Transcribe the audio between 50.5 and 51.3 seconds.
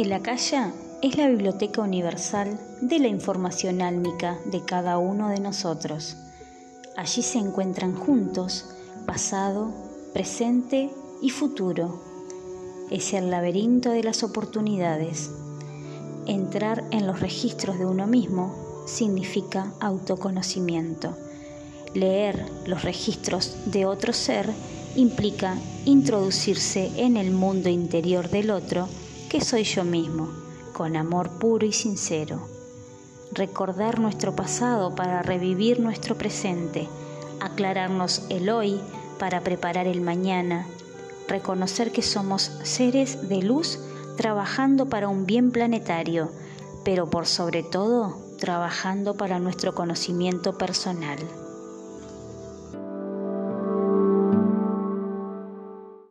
personal.